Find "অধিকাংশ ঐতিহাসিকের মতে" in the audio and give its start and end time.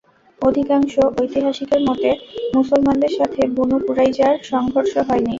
0.41-2.09